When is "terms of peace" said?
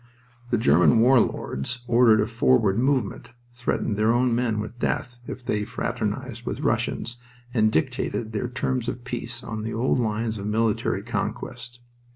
8.49-9.43